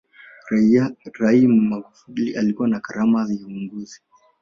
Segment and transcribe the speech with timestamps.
[1.19, 4.01] rai magufuli alikuwa na karama ya uongozi